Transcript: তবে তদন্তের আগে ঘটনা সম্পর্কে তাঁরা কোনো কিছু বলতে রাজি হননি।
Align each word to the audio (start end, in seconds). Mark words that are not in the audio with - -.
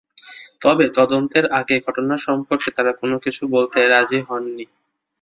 তবে 0.61 0.85
তদন্তের 0.97 1.45
আগে 1.59 1.75
ঘটনা 1.85 2.15
সম্পর্কে 2.25 2.69
তাঁরা 2.71 2.93
কোনো 3.01 3.15
কিছু 3.25 3.43
বলতে 3.47 3.79
রাজি 3.87 4.19
হননি। 4.27 4.65